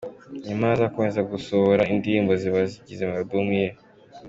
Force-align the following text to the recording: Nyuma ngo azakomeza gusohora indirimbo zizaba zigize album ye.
Nyuma 0.47 0.65
ngo 0.67 0.75
azakomeza 0.77 1.21
gusohora 1.31 1.89
indirimbo 1.93 2.31
zizaba 2.41 2.61
zigize 2.71 3.03
album 3.19 3.47
ye. 3.61 3.67